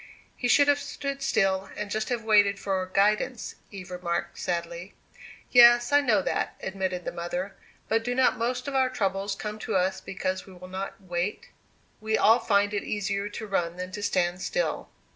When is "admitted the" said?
6.59-7.11